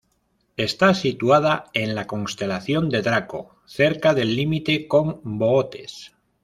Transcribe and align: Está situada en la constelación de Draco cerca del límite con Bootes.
Está 0.57 0.95
situada 0.95 1.65
en 1.73 1.93
la 1.93 2.07
constelación 2.07 2.89
de 2.89 3.03
Draco 3.03 3.57
cerca 3.67 4.15
del 4.15 4.35
límite 4.35 4.87
con 4.87 5.21
Bootes. 5.23 6.13